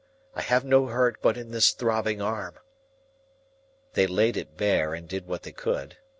[0.33, 2.57] I have no hurt but in this throbbing arm."
[3.93, 5.97] They laid it bare, and did what they could.